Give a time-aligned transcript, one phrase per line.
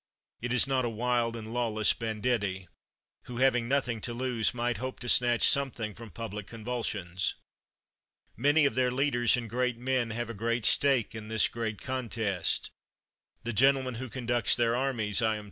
[0.41, 2.67] It is not a wild and lawless banditti,
[3.25, 7.35] who, having nothing to lose, might hope to snatch something from public convulsions.
[8.35, 12.71] Many of their leaders and great men have a great stake in this great contest.
[13.43, 15.39] The gentleman who conducts their armies, I am.